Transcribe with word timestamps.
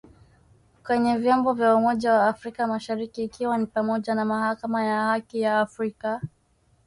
Kwenye 0.85 1.17
vyombo 1.17 1.53
vya 1.53 1.75
umoja 1.75 2.13
wa 2.13 2.27
Afrika 2.27 2.67
mashariki 2.67 3.23
ikiwa 3.23 3.57
ni 3.57 3.65
pamoja 3.65 4.15
na 4.15 4.25
Mahakama 4.25 4.83
ya 4.83 5.01
Haki 5.01 5.39
ya 5.41 5.59
Afrika 5.59 6.21